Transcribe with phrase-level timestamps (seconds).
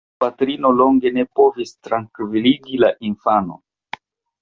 [0.09, 3.65] Iu patrino longe ne povis trankviligi la infanon.